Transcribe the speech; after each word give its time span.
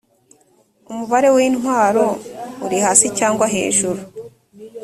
umubare 0.91 1.29
w 1.35 1.37
intwaro 1.47 2.05
uri 2.65 2.77
hasi 2.85 3.07
cyangwa 3.17 3.45
hejuru 3.53 4.01